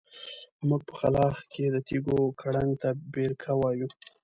موږ 0.67 0.81
په 0.87 0.93
کلاخ 0.99 1.35
کلي 1.41 1.47
کې 1.53 1.65
د 1.71 1.77
تيږو 1.87 2.19
کړنګ 2.41 2.71
ته 2.81 2.89
بېرکه 3.13 3.51
وايو. 3.59 3.87